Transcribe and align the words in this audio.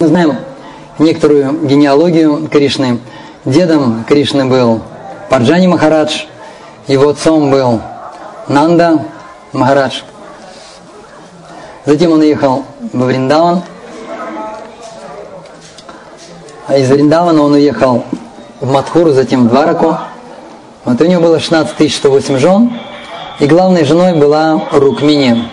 Мы 0.00 0.06
знаем 0.06 0.34
некоторую 0.98 1.66
генеалогию 1.66 2.48
Кришны. 2.48 3.00
Дедом 3.44 4.02
Кришны 4.08 4.46
был 4.46 4.80
Парджани 5.28 5.66
Махарадж, 5.66 6.22
его 6.86 7.10
отцом 7.10 7.50
был 7.50 7.82
Нанда 8.48 9.04
Махарадж. 9.52 10.00
Затем 11.84 12.12
он 12.12 12.20
уехал 12.20 12.64
во 12.94 13.04
Вриндаван. 13.04 13.60
А 16.66 16.78
из 16.78 16.88
Вриндавана 16.88 17.42
он 17.42 17.52
уехал 17.52 18.04
в 18.62 18.72
Мадхуру, 18.72 19.12
затем 19.12 19.48
в 19.48 19.50
Двараку. 19.50 19.98
Вот 20.86 20.98
у 20.98 21.04
него 21.04 21.20
было 21.20 21.38
16 21.38 21.92
108 21.92 22.38
жен, 22.38 22.72
и 23.38 23.46
главной 23.46 23.84
женой 23.84 24.14
была 24.14 24.62
Рукмини. 24.72 25.44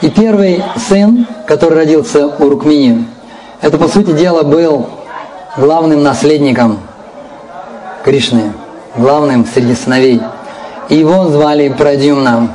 И 0.00 0.10
первый 0.10 0.62
сын, 0.76 1.26
который 1.48 1.74
родился 1.74 2.28
у 2.28 2.48
Рукмини, 2.48 3.08
это, 3.60 3.78
по 3.78 3.88
сути 3.88 4.12
дела, 4.12 4.42
был 4.42 4.88
главным 5.56 6.02
наследником 6.02 6.80
Кришны, 8.04 8.52
главным 8.96 9.46
среди 9.46 9.74
сыновей. 9.74 10.20
И 10.88 10.96
его 10.96 11.28
звали 11.28 11.68
Прадюмна. 11.70 12.48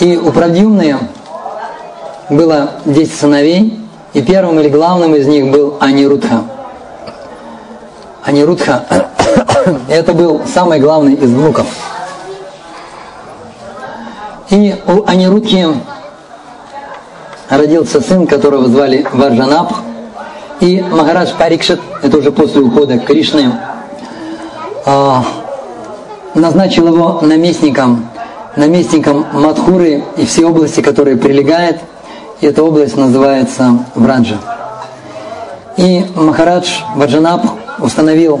И 0.00 0.16
у 0.16 0.30
Прадюмны 0.30 0.98
было 2.30 2.70
10 2.84 3.14
сыновей, 3.14 3.80
и 4.12 4.22
первым 4.22 4.60
или 4.60 4.68
главным 4.68 5.14
из 5.14 5.26
них 5.26 5.50
был 5.50 5.76
Анирудха. 5.80 6.44
Анирудха– 8.24 8.84
это 9.88 10.12
был 10.12 10.42
самый 10.46 10.78
главный 10.78 11.14
из 11.14 11.30
внуков. 11.30 11.66
И 14.50 14.74
у 14.86 15.04
Анирудхи 15.06 15.66
родился 17.56 18.00
сын, 18.00 18.26
которого 18.26 18.68
звали 18.68 19.06
Варджанапх, 19.12 19.76
и 20.60 20.80
Махарадж 20.80 21.32
Парикшит, 21.38 21.80
это 22.02 22.16
уже 22.16 22.32
после 22.32 22.62
ухода 22.62 22.98
Кришны, 22.98 23.52
а, 24.86 25.24
назначил 26.34 26.86
его 26.86 27.20
наместником, 27.22 28.08
наместником 28.56 29.26
Мадхуры 29.32 30.04
и 30.16 30.24
все 30.24 30.46
области, 30.46 30.80
которые 30.80 31.16
прилегают. 31.16 31.78
И 32.40 32.46
эта 32.46 32.62
область 32.62 32.96
называется 32.96 33.84
Враджа. 33.94 34.36
И 35.76 36.04
Махарадж 36.14 36.80
Ваджанапх 36.94 37.50
установил 37.78 38.40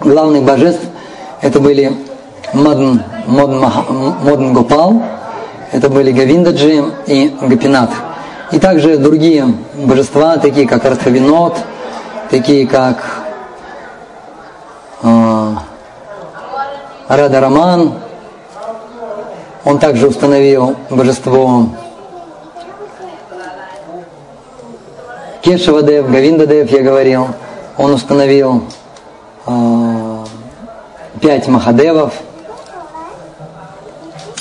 главных 0.00 0.42
божеств. 0.42 0.82
Это 1.40 1.60
были 1.60 1.96
Мадн, 2.52 3.00
Модн, 3.26 3.64
Модн 4.22 4.52
Гопал, 4.52 5.02
это 5.72 5.88
были 5.88 6.12
Гавиндаджи 6.12 6.84
и 7.06 7.34
Гапинат. 7.40 7.90
И 8.52 8.58
также 8.58 8.98
другие 8.98 9.46
божества, 9.74 10.36
такие 10.36 10.68
как 10.68 10.84
Артхавинот, 10.84 11.56
такие 12.30 12.66
как 12.66 13.22
э, 15.02 15.54
Рада 17.08 17.40
Раман. 17.40 17.94
Он 19.64 19.78
также 19.78 20.08
установил 20.08 20.76
божество 20.90 21.68
Кешавадев, 25.40 26.10
Гавиндадев, 26.10 26.70
я 26.70 26.82
говорил. 26.82 27.28
Он 27.78 27.94
установил 27.94 28.64
э, 29.46 30.24
пять 31.20 31.48
Махадевов– 31.48 32.12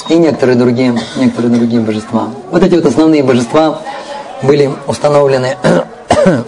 и 0.09 0.17
некоторые 0.17 0.57
другие, 0.57 0.95
некоторые 1.15 1.53
другие 1.53 1.81
божества. 1.81 2.29
Вот 2.51 2.63
эти 2.63 2.75
вот 2.75 2.85
основные 2.85 3.23
божества 3.23 3.79
были 4.41 4.71
установлены. 4.87 5.57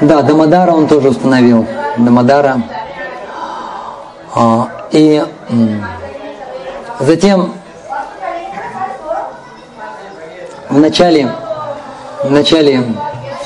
да, 0.00 0.22
Дамадара 0.22 0.72
он 0.72 0.88
тоже 0.88 1.10
установил. 1.10 1.66
Дамадара. 1.96 2.62
А, 4.34 4.68
и 4.92 5.24
затем 7.00 7.54
в 10.68 10.78
начале, 10.78 11.32
в 12.22 12.30
начале 12.30 12.84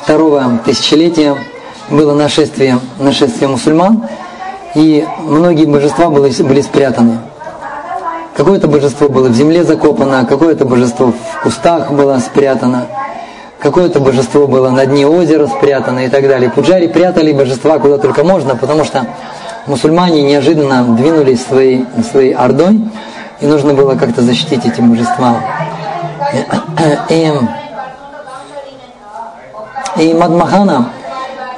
второго 0.03 0.59
тысячелетия 0.65 1.37
было 1.89 2.15
нашествие, 2.15 2.79
нашествие 2.99 3.49
мусульман, 3.49 4.05
и 4.75 5.07
многие 5.21 5.67
божества 5.67 6.09
были, 6.09 6.43
были 6.43 6.61
спрятаны. 6.61 7.19
Какое-то 8.37 8.67
божество 8.67 9.09
было 9.09 9.29
в 9.29 9.35
земле 9.35 9.63
закопано, 9.63 10.25
какое-то 10.27 10.65
божество 10.65 11.13
в 11.13 11.43
кустах 11.43 11.93
было 11.93 12.19
спрятано, 12.19 12.87
какое-то 13.59 14.01
божество 14.01 14.47
было 14.47 14.71
на 14.71 14.87
дне 14.87 15.07
озера 15.07 15.47
спрятано 15.47 16.07
и 16.07 16.09
так 16.09 16.27
далее. 16.27 16.51
Пуджари 16.51 16.87
прятали 16.87 17.33
божества 17.33 17.79
куда 17.79 17.99
только 17.99 18.25
можно, 18.25 18.57
потому 18.57 18.85
что 18.85 19.07
мусульмане 19.67 20.23
неожиданно 20.23 20.85
двинулись 20.97 21.45
своей, 21.45 21.85
своей 22.11 22.35
ордой, 22.35 22.81
и 23.41 23.47
нужно 23.47 23.75
было 23.75 23.97
как-то 23.97 24.23
защитить 24.23 24.65
эти 24.65 24.81
божества. 24.81 25.37
И, 27.11 27.31
и 29.99 30.15
Мадмахана 30.15 30.89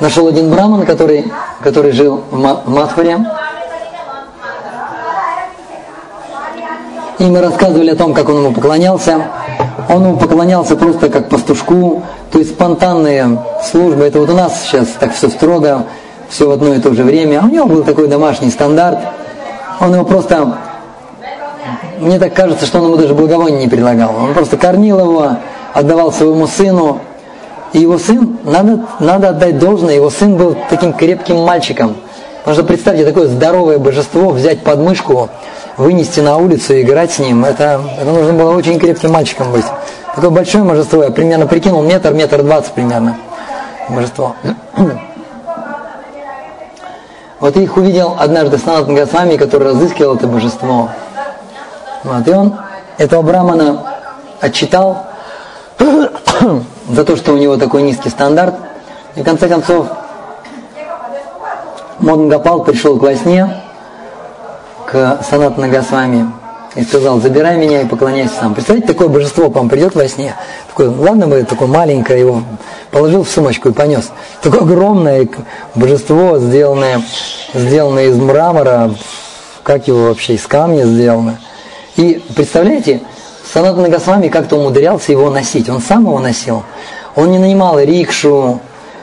нашел 0.01 0.27
один 0.27 0.51
браман, 0.51 0.85
который, 0.85 1.25
который 1.65 1.93
жил 1.93 2.23
в 2.31 2.69
Мадхуре. 2.69 3.19
И 7.19 7.25
мы 7.25 7.41
рассказывали 7.41 7.91
о 7.91 7.97
том, 7.97 8.13
как 8.13 8.29
он 8.29 8.37
ему 8.37 8.53
поклонялся. 8.53 9.29
Он 9.89 10.05
ему 10.05 10.17
поклонялся 10.19 10.77
просто 10.77 11.09
как 11.09 11.31
пастушку, 11.31 12.03
то 12.31 12.39
есть 12.39 12.51
спонтанные 12.51 13.39
службы. 13.63 14.05
Это 14.05 14.21
вот 14.21 14.29
у 14.29 14.35
нас 14.35 14.63
сейчас 14.63 14.89
так 15.01 15.15
все 15.15 15.29
строго, 15.31 15.87
все 16.29 16.49
в 16.49 16.53
одно 16.53 16.75
и 16.75 16.81
то 16.81 16.93
же 16.93 17.03
время. 17.03 17.41
А 17.43 17.47
у 17.47 17.49
него 17.49 17.67
был 17.67 17.83
такой 17.83 18.09
домашний 18.09 18.51
стандарт. 18.51 18.99
Он 19.81 19.95
его 19.95 20.05
просто, 20.05 20.59
мне 21.99 22.19
так 22.19 22.35
кажется, 22.35 22.67
что 22.67 22.81
он 22.81 22.87
ему 22.87 22.97
даже 22.97 23.15
благовония 23.15 23.59
не 23.59 23.69
предлагал. 23.69 24.15
Он 24.17 24.35
просто 24.35 24.59
кормил 24.59 25.01
его, 25.01 25.37
отдавал 25.73 26.13
своему 26.13 26.47
сыну, 26.47 27.01
и 27.75 27.81
его 27.81 27.99
сын, 27.99 28.39
надо, 28.45 28.87
надо 29.01 29.31
отдать 29.31 29.59
должное, 29.59 29.97
его 29.97 30.09
сын 30.09 30.37
был 30.37 30.57
таким 30.71 30.93
крепким 30.93 31.39
мальчиком. 31.39 31.97
Потому 32.39 32.55
что 32.55 32.65
представьте, 32.65 33.05
такое 33.05 33.27
здоровое 33.27 33.79
божество 33.79 34.31
взять 34.31 34.63
под 34.63 34.79
мышку, 34.79 35.29
вынести 35.77 36.21
на 36.21 36.37
улицу 36.37 36.75
и 36.75 36.83
играть 36.83 37.13
с 37.13 37.19
ним, 37.19 37.45
это, 37.45 37.81
это 37.99 38.09
нужно 38.09 38.33
было 38.33 38.57
очень 38.57 38.79
крепким 38.79 39.11
мальчиком 39.11 39.51
быть. 39.51 39.65
Такое 40.15 40.31
большое 40.31 40.63
божество, 40.63 41.03
я 41.03 41.11
примерно 41.11 41.49
прикинул, 41.49 41.83
метр, 41.83 42.15
метр 42.15 42.43
двадцать 42.43 42.73
примерно 42.73 43.19
божество. 43.89 44.35
Вот 47.41 47.57
их 47.59 47.77
увидел 47.77 48.17
однажды 48.19 48.57
Санат 48.57 48.87
Госвами, 48.87 49.37
который 49.37 49.69
разыскивал 49.69 50.15
это 50.15 50.27
божество. 50.27 50.89
Вот, 52.03 52.27
и 52.27 52.31
он 52.31 52.57
этого 52.97 53.21
брамана 53.21 53.83
отчитал, 54.41 55.09
за 56.89 57.05
то, 57.05 57.17
что 57.17 57.33
у 57.33 57.37
него 57.37 57.57
такой 57.57 57.83
низкий 57.83 58.11
стандарт. 58.11 58.55
И 59.17 59.21
в 59.21 59.25
конце 59.25 59.49
концов 59.49 59.87
Модн 61.99 62.29
Гапал 62.29 62.65
пришел 62.65 62.99
к 62.99 63.03
во 63.03 63.15
сне, 63.15 63.63
к 64.87 65.21
Санат 65.29 65.57
Нагасвами, 65.57 66.31
и 66.75 66.83
сказал, 66.83 67.21
забирай 67.21 67.57
меня 67.57 67.83
и 67.83 67.87
поклоняйся 67.87 68.35
сам. 68.41 68.55
Представляете, 68.55 68.93
такое 68.93 69.09
божество 69.09 69.49
к 69.49 69.55
вам 69.55 69.69
придет 69.69 69.95
во 69.95 70.09
сне. 70.09 70.35
Такое, 70.69 70.91
ладно 70.91 71.29
бы 71.29 71.45
такое 71.45 71.69
маленькое, 71.69 72.19
его 72.19 72.43
положил 72.91 73.23
в 73.23 73.31
сумочку 73.31 73.69
и 73.69 73.73
понес. 73.73 74.11
Такое 74.43 74.63
огромное 74.63 75.29
божество, 75.75 76.39
сделанное, 76.39 77.01
сделанное 77.55 78.07
из 78.07 78.17
мрамора, 78.17 78.93
как 79.63 79.87
его 79.87 80.09
вообще, 80.09 80.35
из 80.35 80.47
камня 80.47 80.85
сделано. 80.85 81.39
И 81.97 82.21
представляете, 82.35 83.03
Санатана 83.53 83.89
Госвами 83.89 84.29
как-то 84.29 84.57
умудрялся 84.57 85.13
его 85.13 85.31
носить. 85.31 85.69
Он 85.69 85.81
сам 85.81 86.05
его 86.07 86.19
носил. 86.19 86.63
Он 87.15 87.31
не 87.31 87.39
нанимал 87.39 87.79
рикшу, 87.79 88.61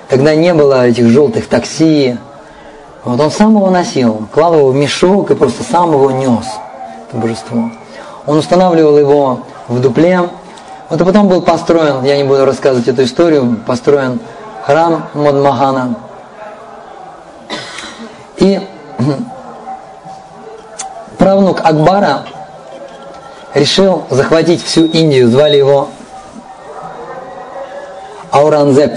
тогда 0.09 0.35
не 0.35 0.53
было 0.53 0.87
этих 0.87 1.07
желтых 1.07 1.47
такси. 1.47 2.17
Вот 3.03 3.19
он 3.19 3.31
сам 3.31 3.55
его 3.55 3.69
носил, 3.69 4.27
клал 4.31 4.53
его 4.55 4.69
в 4.69 4.75
мешок 4.75 5.31
и 5.31 5.35
просто 5.35 5.63
сам 5.63 5.91
его 5.91 6.11
нес, 6.11 6.45
это 7.07 7.17
божество. 7.17 7.71
Он 8.27 8.37
устанавливал 8.37 8.97
его 8.97 9.39
в 9.67 9.79
дупле. 9.79 10.29
Вот 10.89 11.01
и 11.01 11.03
потом 11.03 11.27
был 11.27 11.41
построен, 11.41 12.03
я 12.03 12.17
не 12.17 12.23
буду 12.23 12.45
рассказывать 12.45 12.87
эту 12.87 13.03
историю, 13.03 13.59
построен 13.65 14.19
храм 14.65 15.07
Модмахана. 15.13 15.95
И 18.37 18.59
правнук 21.17 21.61
Акбара 21.63 22.25
решил 23.53 24.03
захватить 24.09 24.63
всю 24.63 24.85
Индию, 24.85 25.29
звали 25.29 25.57
его 25.57 25.89
Ауранзеп. 28.31 28.93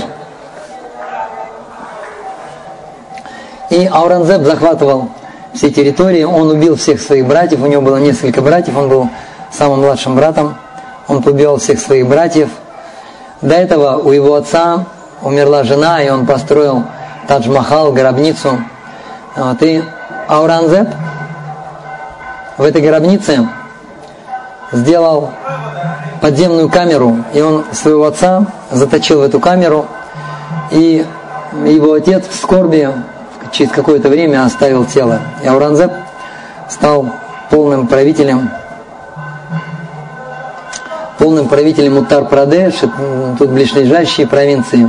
И 3.71 3.87
Ауранзеп 3.87 4.43
захватывал 4.43 5.11
все 5.55 5.71
территории, 5.71 6.25
он 6.25 6.51
убил 6.51 6.77
всех 6.77 7.01
своих 7.01 7.27
братьев, 7.27 7.63
у 7.63 7.67
него 7.67 7.83
было 7.83 7.97
несколько 7.97 8.41
братьев, 8.41 8.77
он 8.77 8.89
был 8.89 9.09
самым 9.51 9.81
младшим 9.81 10.17
братом 10.17 10.57
он 11.09 11.23
побил 11.23 11.59
всех 11.59 11.81
своих 11.81 12.09
братьев. 12.09 12.49
До 13.41 13.55
этого 13.55 13.99
у 13.99 14.11
его 14.11 14.35
отца 14.35 14.87
умерла 15.23 15.65
жена, 15.65 16.03
и 16.03 16.09
он 16.09 16.27
построил 16.27 16.85
Тадж-Махал, 17.29 17.93
гробницу. 17.93 18.59
Вот, 19.37 19.63
и 19.63 19.83
Ауранзеп 20.29 20.89
в 22.57 22.63
этой 22.63 22.81
гробнице 22.81 23.49
сделал 24.75 25.31
подземную 26.21 26.69
камеру, 26.69 27.19
и 27.33 27.41
он 27.41 27.65
своего 27.73 28.07
отца 28.07 28.47
заточил 28.71 29.21
в 29.21 29.23
эту 29.23 29.41
камеру, 29.41 29.87
и 30.71 31.05
его 31.65 31.93
отец 31.93 32.27
в 32.29 32.35
скорби 32.35 32.91
через 33.53 33.71
какое-то 33.71 34.09
время 34.09 34.45
оставил 34.45 34.85
тело. 34.85 35.21
И 35.43 35.47
Ауранзеп 35.47 35.93
стал 36.69 37.07
полным 37.51 37.87
правителем 37.87 38.51
полным 41.19 41.49
правителем 41.49 41.97
Уттар-Прадеш, 41.99 42.75
тут 43.39 43.51
ближайшие 43.51 44.27
провинции. 44.27 44.87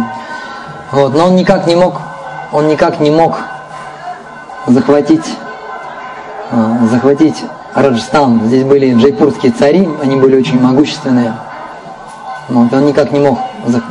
Вот, 0.92 1.14
но 1.14 1.28
он 1.28 1.36
никак 1.36 1.68
не 1.68 1.76
мог, 1.76 2.02
он 2.52 2.68
никак 2.68 3.00
не 3.00 3.12
мог 3.12 3.38
захватить, 4.68 5.26
а, 6.52 6.80
захватить 6.92 7.44
Раджастан. 7.76 8.40
Здесь 8.46 8.64
были 8.64 8.94
джайпурские 8.94 9.52
цари, 9.52 9.88
они 10.02 10.16
были 10.16 10.40
очень 10.40 10.60
могущественные. 10.62 11.34
Вот, 12.48 12.72
он 12.72 12.86
никак 12.86 13.12
не 13.12 13.20
мог 13.20 13.38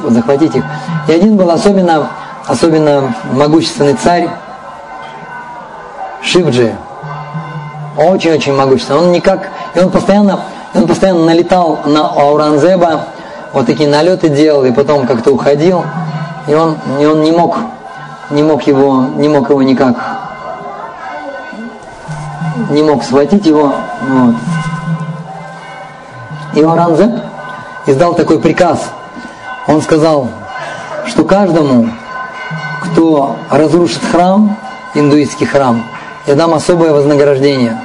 захватить 0.09 0.57
их. 0.57 0.65
И 1.07 1.13
один 1.13 1.37
был 1.37 1.51
особенно, 1.51 2.09
особенно 2.47 3.15
могущественный 3.33 3.93
царь, 3.95 4.29
Шивджи. 6.23 6.75
Очень-очень 7.99 8.55
могущественный. 8.55 9.01
Он 9.01 9.13
никак, 9.13 9.51
и 9.75 9.81
он 9.81 9.91
постоянно, 9.91 10.41
он 10.73 10.87
постоянно 10.87 11.27
налетал 11.27 11.81
на 11.85 12.09
Ауранзеба, 12.09 13.03
вот 13.53 13.67
такие 13.67 13.89
налеты 13.89 14.31
делал, 14.31 14.65
и 14.65 14.73
потом 14.73 15.07
как-то 15.07 15.31
уходил. 15.31 15.85
И 16.47 16.55
он, 16.55 16.79
и 16.99 17.05
он 17.05 17.23
не 17.23 17.33
мог, 17.33 17.59
не 18.31 18.43
мог 18.43 18.63
его, 18.63 19.05
не 19.17 19.29
мог 19.29 19.51
его 19.51 19.63
никак 19.63 20.14
не 22.75 22.83
мог 22.83 23.05
схватить 23.05 23.47
его. 23.47 23.73
Вот. 24.03 24.35
И 26.55 26.63
Оранзеп 26.63 27.13
издал 27.87 28.15
такой 28.15 28.39
приказ. 28.39 28.91
Он 29.67 29.81
сказал, 29.81 30.29
что 31.07 31.25
каждому, 31.25 31.89
кто 32.83 33.37
разрушит 33.51 34.03
храм, 34.05 34.57
индуистский 34.95 35.47
храм, 35.47 35.83
я 36.27 36.35
дам 36.35 36.55
особое 36.55 36.93
вознаграждение. 36.93 37.81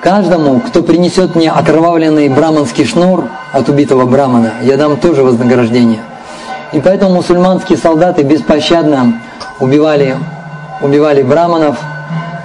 Каждому, 0.00 0.60
кто 0.60 0.82
принесет 0.82 1.34
мне 1.34 1.50
окровавленный 1.50 2.28
браманский 2.28 2.86
шнур 2.86 3.24
от 3.52 3.68
убитого 3.68 4.06
брамана, 4.06 4.52
я 4.62 4.76
дам 4.76 4.96
тоже 4.96 5.24
вознаграждение. 5.24 6.00
И 6.72 6.80
поэтому 6.80 7.14
мусульманские 7.14 7.78
солдаты 7.78 8.22
беспощадно 8.22 9.20
убивали, 9.58 10.16
убивали 10.80 11.22
браманов, 11.22 11.78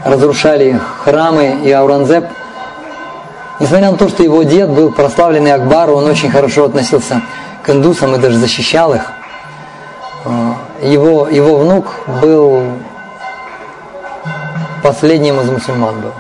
разрушали 0.04 0.80
храмы, 1.04 1.62
и 1.64 1.72
Ауранзеп, 1.72 2.26
несмотря 3.60 3.92
на 3.92 3.98
то, 3.98 4.10
что 4.10 4.24
его 4.24 4.44
дед 4.44 4.70
был 4.70 4.92
прославленный 4.92 5.54
Акбар, 5.54 5.90
он 5.92 6.06
очень 6.06 6.30
хорошо 6.30 6.66
относился 6.66 7.22
к 7.64 7.70
индусам 7.70 8.16
и 8.16 8.20
даже 8.20 8.38
защищал 8.38 8.94
их. 8.94 9.12
А, 10.26 10.56
его, 10.82 11.28
его 11.28 11.58
внук 11.58 11.96
был 12.22 12.64
последним 14.82 15.40
из 15.40 15.50
мусульман 15.50 16.02
был. 16.02 16.12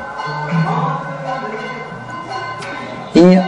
И 3.13 3.41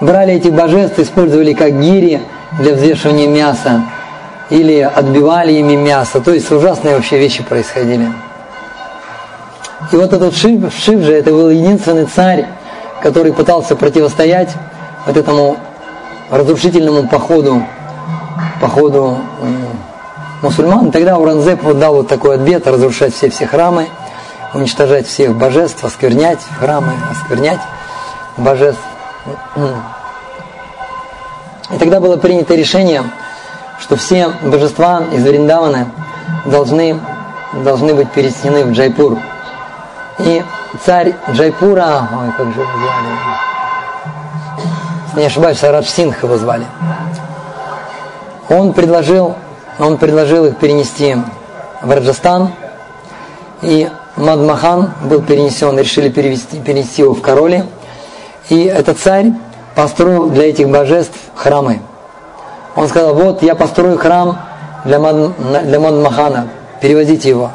брали 0.00 0.34
этих 0.34 0.52
божеств, 0.52 0.98
использовали 0.98 1.52
как 1.52 1.78
гири 1.80 2.22
для 2.58 2.74
взвешивания 2.74 3.28
мяса, 3.28 3.82
или 4.50 4.80
отбивали 4.80 5.52
ими 5.52 5.76
мясо. 5.76 6.20
То 6.20 6.32
есть 6.32 6.50
ужасные 6.50 6.96
вообще 6.96 7.18
вещи 7.18 7.42
происходили. 7.42 8.08
И 9.92 9.96
вот 9.96 10.12
этот 10.12 10.34
Шив, 10.34 10.72
Шив 10.72 11.00
же, 11.02 11.12
это 11.12 11.30
был 11.30 11.50
единственный 11.50 12.06
царь, 12.06 12.46
который 13.02 13.32
пытался 13.32 13.76
противостоять 13.76 14.50
вот 15.06 15.16
этому 15.16 15.56
разрушительному 16.30 17.08
походу, 17.08 17.62
походу 18.60 19.18
мусульман. 20.42 20.90
Тогда 20.90 21.18
Уранзеп 21.18 21.62
вот 21.62 21.78
дал 21.78 21.94
вот 21.96 22.08
такой 22.08 22.36
ответ, 22.36 22.66
разрушать 22.66 23.14
все 23.14 23.30
все 23.30 23.46
храмы, 23.46 23.88
уничтожать 24.54 25.06
всех 25.06 25.36
божеств, 25.36 25.84
осквернять 25.84 26.40
храмы, 26.58 26.92
осквернять 27.10 27.60
божеств. 28.36 28.82
И 31.70 31.78
тогда 31.78 32.00
было 32.00 32.16
принято 32.16 32.54
решение, 32.54 33.02
что 33.80 33.96
все 33.96 34.30
божества 34.42 35.02
из 35.12 35.24
Вриндавана 35.24 35.88
должны, 36.44 37.00
должны 37.64 37.94
быть 37.94 38.10
перенесены 38.12 38.64
в 38.64 38.72
Джайпур. 38.72 39.18
И 40.18 40.44
царь 40.84 41.14
Джайпура, 41.32 42.08
ой, 42.12 42.32
как 42.36 42.46
же 42.54 42.60
его 42.60 42.70
звали, 42.70 43.08
не 45.16 45.26
ошибаюсь, 45.26 45.62
Радж 45.62 45.86
Синх 45.86 46.22
его 46.22 46.36
звали, 46.36 46.66
он 48.48 48.72
предложил, 48.72 49.34
он 49.78 49.98
предложил 49.98 50.44
их 50.44 50.56
перенести 50.58 51.16
в 51.82 51.90
Раджастан, 51.90 52.50
и 53.62 53.88
Мадмахан 54.16 54.92
был 55.02 55.22
перенесен, 55.22 55.76
решили 55.78 56.08
перевести, 56.08 56.60
перенести 56.60 57.02
его 57.02 57.14
в 57.14 57.20
Короли, 57.20 57.64
и 58.48 58.64
этот 58.64 58.98
царь 58.98 59.32
построил 59.74 60.30
для 60.30 60.48
этих 60.50 60.68
божеств 60.68 61.18
храмы. 61.34 61.80
Он 62.76 62.88
сказал, 62.88 63.14
вот 63.14 63.42
я 63.42 63.54
построю 63.54 63.98
храм 63.98 64.38
для, 64.84 64.98
Мад, 64.98 65.32
для 65.64 65.80
Мадмахана, 65.80 66.48
перевозите 66.80 67.28
его. 67.28 67.50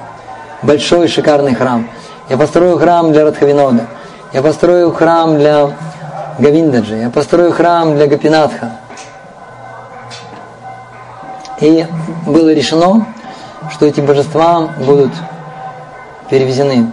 Большой 0.62 1.08
шикарный 1.08 1.56
храм. 1.56 1.88
Я 2.30 2.38
построю 2.38 2.78
храм 2.78 3.12
для 3.12 3.26
Радхавинода. 3.26 3.88
Я 4.34 4.44
построю 4.44 4.92
храм 4.92 5.38
для 5.40 5.72
Гавиндаджи. 6.38 6.96
Я 6.98 7.10
построю 7.10 7.52
храм 7.52 7.96
для 7.96 8.06
Гапинатха. 8.06 8.74
И 11.60 11.86
было 12.28 12.54
решено, 12.54 13.08
что 13.72 13.88
эти 13.88 14.00
божества 14.00 14.70
будут 14.78 15.12
перевезены. 16.30 16.92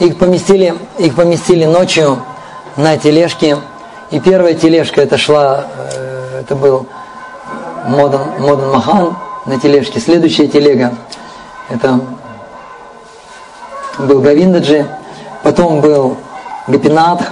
Их 0.00 0.18
поместили, 0.18 0.74
их 0.98 1.14
поместили 1.14 1.64
ночью 1.64 2.18
на 2.76 2.98
тележке. 2.98 3.56
И 4.10 4.20
первая 4.20 4.52
тележка 4.52 5.00
это 5.00 5.16
шла, 5.16 5.64
э, 5.94 6.40
это 6.42 6.54
был 6.54 6.86
Модан, 7.86 8.20
Модан 8.38 8.70
Махан 8.70 9.16
на 9.46 9.58
тележке. 9.58 9.98
Следующая 9.98 10.46
телега 10.46 10.92
это 11.70 12.00
был 13.98 14.20
Гавиндаджи, 14.20 14.86
потом 15.42 15.80
был 15.80 16.16
Гапинат, 16.66 17.22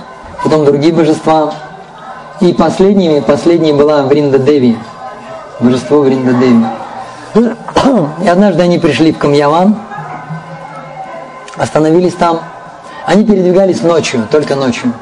потом 0.43 0.65
другие 0.65 0.93
божества. 0.93 1.53
И 2.41 2.53
последними, 2.53 3.21
последней 3.21 3.73
была 3.73 4.03
Вринда 4.03 4.39
Деви, 4.39 4.77
божество 5.61 6.01
Вринда 6.01 6.33
Деви. 6.35 6.67
И 8.23 8.29
однажды 8.29 8.63
они 8.63 8.79
пришли 8.79 9.13
в 9.13 9.19
Камьяван, 9.19 9.77
остановились 11.57 12.15
там. 12.15 12.41
Они 13.07 13.25
передвигались 13.25 13.83
ночью, 13.83 14.27
только 14.31 14.55
ночью. 14.55 14.93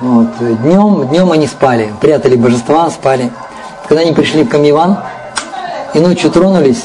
Вот. 0.00 0.28
Днем, 0.38 1.08
днем 1.08 1.32
они 1.32 1.46
спали, 1.46 1.92
прятали 2.00 2.36
божества, 2.36 2.90
спали. 2.90 3.30
Когда 3.88 4.02
они 4.02 4.12
пришли 4.12 4.44
в 4.44 4.48
Камьяван 4.48 4.98
и 5.94 6.00
ночью 6.00 6.30
тронулись, 6.30 6.84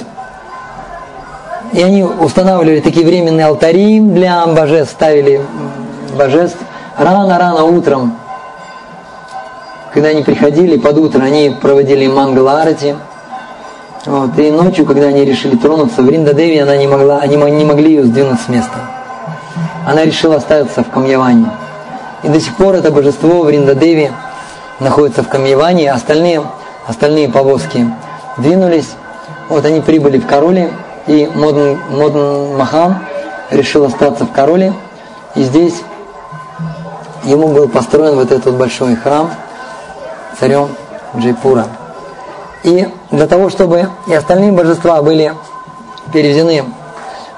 и 1.73 1.81
они 1.81 2.03
устанавливали 2.03 2.79
такие 2.79 3.05
временные 3.05 3.47
алтари 3.47 3.99
для 3.99 4.45
божеств, 4.45 4.93
ставили 4.93 5.41
божеств 6.15 6.57
рано-рано 6.97 7.65
утром. 7.65 8.15
Когда 9.93 10.09
они 10.09 10.23
приходили 10.23 10.77
под 10.77 10.97
утро, 10.97 11.21
они 11.23 11.55
проводили 11.61 12.07
мангаларати. 12.07 12.95
Вот, 14.05 14.37
и 14.37 14.51
ночью, 14.51 14.85
когда 14.85 15.07
они 15.07 15.23
решили 15.23 15.55
тронуться, 15.55 16.01
в 16.01 16.09
Риндадеви 16.09 16.59
она 16.59 16.75
не 16.77 16.87
могла, 16.87 17.19
они 17.19 17.35
не 17.35 17.65
могли 17.65 17.95
ее 17.95 18.03
сдвинуть 18.03 18.41
с 18.41 18.49
места. 18.49 18.77
Она 19.85 20.03
решила 20.03 20.35
остаться 20.37 20.83
в 20.83 20.89
Камьяване. 20.89 21.51
И 22.23 22.27
до 22.27 22.39
сих 22.39 22.55
пор 22.55 22.75
это 22.75 22.91
божество 22.91 23.43
в 23.43 23.49
Риндадеви 23.49 24.11
находится 24.79 25.23
в 25.23 25.29
Камьяване, 25.29 25.91
а 25.91 25.95
остальные, 25.95 26.43
остальные 26.87 27.29
повозки 27.29 27.87
двинулись. 28.37 28.91
Вот 29.49 29.65
они 29.65 29.81
прибыли 29.81 30.17
в 30.17 30.25
Короли, 30.25 30.69
и 31.07 31.29
Модн, 31.33 31.77
Модн 31.89 32.55
Махан 32.55 32.99
решил 33.51 33.85
остаться 33.85 34.25
в 34.25 34.31
Кароли. 34.31 34.73
И 35.35 35.43
здесь 35.43 35.81
ему 37.23 37.49
был 37.49 37.67
построен 37.67 38.15
вот 38.15 38.31
этот 38.31 38.55
большой 38.55 38.95
храм 38.95 39.31
царем 40.39 40.69
Джайпура. 41.17 41.67
И 42.63 42.87
для 43.11 43.27
того, 43.27 43.49
чтобы 43.49 43.89
и 44.07 44.13
остальные 44.13 44.51
божества 44.51 45.01
были 45.01 45.33
переведены 46.11 46.63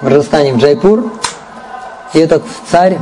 в 0.02 0.08
Раджастане 0.08 0.54
в 0.54 0.58
Джайпур, 0.58 1.12
и 2.14 2.20
этот 2.20 2.44
царь 2.70 2.98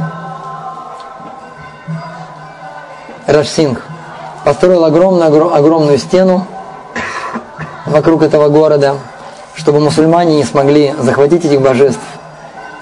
Радж 3.28 3.52
Сингх 3.52 3.82
построил 4.44 4.86
огромную, 4.86 5.54
огромную 5.54 5.98
стену 5.98 6.46
вокруг 7.86 8.24
этого 8.24 8.50
города, 8.50 8.96
чтобы 9.56 9.80
мусульмане 9.80 10.38
не 10.38 10.44
смогли 10.44 10.94
захватить 11.00 11.46
этих 11.46 11.62
божеств 11.62 12.02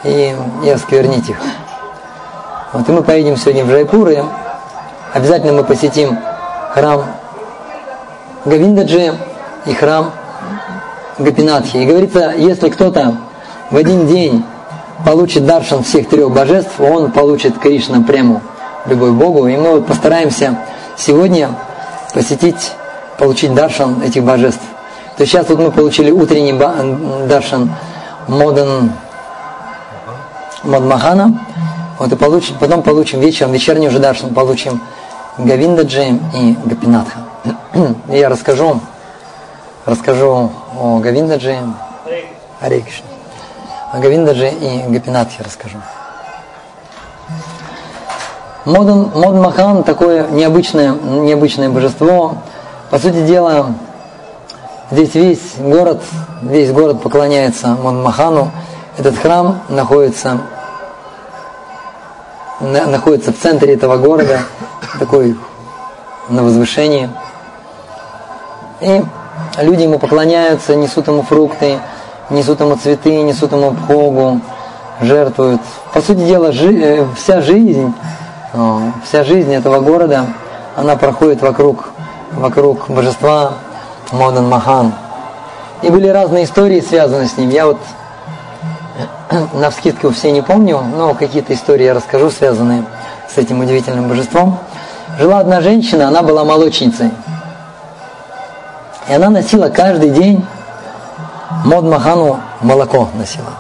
и, 0.03 0.35
и 0.63 0.69
осквернить 0.69 1.29
их. 1.29 1.37
Вот 2.73 2.87
и 2.87 2.91
мы 2.91 3.03
поедем 3.03 3.35
сегодня 3.35 3.65
в 3.65 3.69
Жайпур, 3.69 4.09
и 4.09 4.19
обязательно 5.13 5.53
мы 5.53 5.63
посетим 5.63 6.17
храм 6.73 7.03
Гавиндаджи 8.45 9.13
и 9.65 9.73
храм 9.73 10.11
Гапинатхи. 11.19 11.77
И 11.77 11.85
говорится, 11.85 12.33
если 12.37 12.69
кто-то 12.69 13.17
в 13.69 13.75
один 13.75 14.07
день 14.07 14.43
получит 15.05 15.45
даршан 15.45 15.83
всех 15.83 16.09
трех 16.09 16.31
божеств, 16.31 16.79
он 16.79 17.11
получит 17.11 17.59
Кришна 17.59 18.01
прему, 18.01 18.41
любой 18.85 19.11
Богу. 19.11 19.47
И 19.47 19.57
мы 19.57 19.73
вот 19.73 19.87
постараемся 19.87 20.57
сегодня 20.97 21.49
посетить, 22.13 22.71
получить 23.17 23.53
даршан 23.53 24.01
этих 24.01 24.23
божеств. 24.23 24.61
То 25.21 25.27
сейчас 25.27 25.47
вот 25.49 25.59
мы 25.59 25.69
получили 25.69 26.09
утренний 26.09 26.51
даршан 27.27 27.69
Модан 28.27 28.91
Мадмахана, 30.63 31.45
вот 31.99 32.11
и 32.11 32.15
получим, 32.15 32.55
потом 32.59 32.81
получим 32.81 33.19
вечером, 33.19 33.51
вечерний 33.51 33.87
уже 33.87 33.99
даршан 33.99 34.33
получим 34.33 34.81
Гавиндаджи 35.37 36.19
и 36.33 36.57
Гапинатха. 36.65 37.19
Я 38.07 38.29
расскажу, 38.29 38.79
расскажу 39.85 40.49
о 40.75 40.97
Гавиндаджи, 40.97 41.55
Аре 42.59 42.81
Кришна. 42.81 43.05
О 43.93 43.99
Гавиндаджи 43.99 44.49
и 44.49 44.85
Гапинатхе 44.87 45.43
расскажу. 45.43 45.77
Модан, 48.65 49.11
Модан 49.13 49.83
такое 49.83 50.29
необычное, 50.29 50.93
необычное 50.93 51.69
божество. 51.69 52.37
По 52.89 52.97
сути 52.97 53.23
дела, 53.23 53.75
здесь 54.91 55.15
весь 55.15 55.55
город, 55.57 56.01
весь 56.41 56.71
город 56.71 57.01
поклоняется 57.01 57.69
Модан 57.69 58.03
Махану. 58.03 58.51
Этот 58.97 59.17
храм 59.17 59.61
находится, 59.69 60.39
на, 62.59 62.85
находится 62.85 63.31
в 63.31 63.37
центре 63.39 63.73
этого 63.73 63.97
города, 63.97 64.41
такой 64.99 65.37
на 66.29 66.43
возвышении. 66.43 67.09
И 68.81 69.01
люди 69.59 69.83
ему 69.83 69.97
поклоняются, 69.97 70.75
несут 70.75 71.07
ему 71.07 71.23
фрукты, 71.23 71.79
несут 72.29 72.59
ему 72.59 72.75
цветы, 72.75 73.21
несут 73.21 73.53
ему 73.53 73.71
пхогу, 73.71 74.41
жертвуют. 74.99 75.61
По 75.93 76.01
сути 76.01 76.19
дела, 76.19 76.51
жи, 76.51 76.73
э, 76.73 77.05
вся 77.15 77.41
жизнь, 77.41 77.93
вся 79.05 79.23
жизнь 79.23 79.53
этого 79.53 79.79
города, 79.79 80.25
она 80.75 80.97
проходит 80.97 81.41
вокруг, 81.41 81.91
вокруг 82.33 82.89
божества 82.89 83.53
Модан 84.11 84.47
Махан. 84.47 84.93
И 85.81 85.89
были 85.89 86.07
разные 86.07 86.45
истории, 86.45 86.79
связанные 86.81 87.27
с 87.27 87.37
ним. 87.37 87.49
Я 87.49 87.67
вот 87.67 87.79
на 89.53 89.69
вскидку 89.69 90.11
все 90.11 90.31
не 90.31 90.41
помню, 90.41 90.81
но 90.81 91.13
какие-то 91.13 91.53
истории 91.53 91.85
я 91.85 91.93
расскажу, 91.93 92.29
связанные 92.29 92.85
с 93.33 93.37
этим 93.37 93.59
удивительным 93.59 94.07
божеством. 94.07 94.59
Жила 95.17 95.39
одна 95.39 95.61
женщина, 95.61 96.07
она 96.07 96.21
была 96.21 96.43
молочницей. 96.43 97.11
И 99.09 99.13
она 99.13 99.29
носила 99.29 99.69
каждый 99.69 100.09
день 100.11 100.45
Мод 101.65 101.83
Махану 101.83 102.39
молоко 102.61 103.09
носила. 103.13 103.51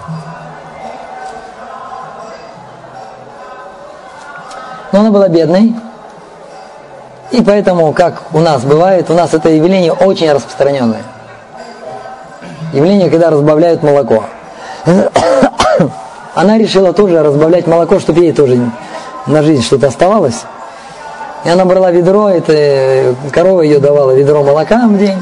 Но 4.91 5.01
она 5.01 5.11
была 5.11 5.27
бедной, 5.27 5.75
и 7.31 7.41
поэтому, 7.41 7.93
как 7.93 8.23
у 8.33 8.39
нас 8.39 8.63
бывает, 8.63 9.09
у 9.09 9.13
нас 9.13 9.33
это 9.33 9.49
явление 9.49 9.93
очень 9.93 10.31
распространенное. 10.31 11.03
Явление, 12.73 13.09
когда 13.09 13.29
разбавляют 13.29 13.83
молоко. 13.83 14.25
Она 16.35 16.57
решила 16.57 16.93
тоже 16.93 17.21
разбавлять 17.23 17.67
молоко, 17.67 17.99
чтобы 17.99 18.21
ей 18.21 18.31
тоже 18.31 18.59
на 19.27 19.43
жизнь 19.43 19.63
что-то 19.63 19.87
оставалось. 19.87 20.43
И 21.43 21.49
она 21.49 21.65
брала 21.65 21.91
ведро, 21.91 22.29
это 22.29 23.15
корова 23.31 23.61
ее 23.61 23.79
давала 23.79 24.11
ведро 24.11 24.43
молока 24.43 24.87
в 24.87 24.97
день. 24.97 25.17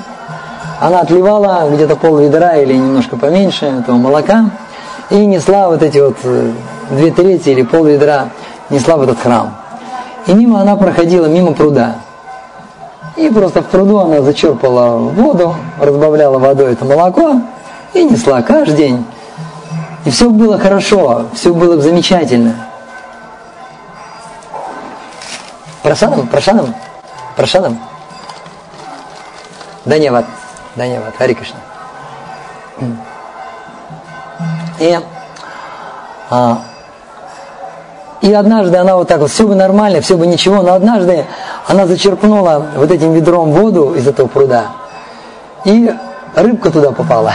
Она 0.79 1.01
отливала 1.01 1.69
где-то 1.69 1.95
пол 1.95 2.17
ведра 2.17 2.55
или 2.57 2.73
немножко 2.73 3.17
поменьше 3.17 3.65
этого 3.65 3.95
молока 3.97 4.49
и 5.09 5.25
несла 5.25 5.67
вот 5.67 5.81
эти 5.83 5.97
вот 5.97 6.17
э, 6.23 6.51
две 6.91 7.11
трети 7.11 7.49
или 7.49 7.63
пол 7.63 7.85
ведра 7.85 8.29
несла 8.69 8.97
в 8.97 9.01
этот 9.01 9.19
храм. 9.19 9.55
И 10.27 10.33
мимо 10.33 10.61
она 10.61 10.75
проходила, 10.75 11.25
мимо 11.25 11.53
пруда. 11.53 11.95
И 13.15 13.29
просто 13.29 13.61
в 13.61 13.65
пруду 13.65 13.99
она 13.99 14.21
зачерпала 14.21 14.97
воду, 14.97 15.55
разбавляла 15.79 16.37
водой 16.39 16.73
это 16.73 16.85
молоко 16.85 17.41
и 17.93 18.03
несла 18.03 18.41
каждый 18.41 18.75
день. 18.75 19.05
И 20.05 20.09
все 20.09 20.29
было 20.29 20.57
хорошо, 20.57 21.25
все 21.33 21.53
было 21.53 21.81
замечательно. 21.81 22.55
Прашанам, 25.83 26.27
Прашанам, 26.27 26.75
Прашанам. 27.35 27.79
Да 29.85 29.97
не 29.97 30.11
вот, 30.11 30.25
да 30.75 30.87
не 30.87 30.99
вот, 30.99 31.15
Хари 31.17 31.33
Кришна. 31.33 31.59
И, 34.79 34.99
а, 36.29 36.61
и 38.21 38.33
однажды 38.33 38.77
она 38.77 38.95
вот 38.95 39.07
так 39.07 39.19
вот, 39.19 39.29
все 39.29 39.47
бы 39.47 39.55
нормально, 39.55 40.01
все 40.01 40.17
бы 40.17 40.27
ничего, 40.27 40.61
но 40.61 40.73
однажды 40.73 41.25
она 41.67 41.85
зачерпнула 41.85 42.65
вот 42.75 42.91
этим 42.91 43.13
ведром 43.13 43.51
воду 43.51 43.93
из 43.95 44.07
этого 44.07 44.27
пруда, 44.27 44.65
и 45.63 45.93
рыбка 46.35 46.71
туда 46.71 46.91
попала. 46.91 47.33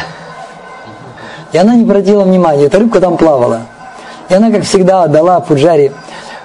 И 1.52 1.58
она 1.58 1.74
не 1.74 1.84
обратила 1.84 2.24
внимания, 2.24 2.64
эта 2.66 2.78
рыбка 2.80 3.00
там 3.00 3.16
плавала. 3.16 3.60
И 4.28 4.34
она, 4.34 4.50
как 4.50 4.64
всегда, 4.64 5.04
отдала 5.04 5.40
Пуджари, 5.40 5.92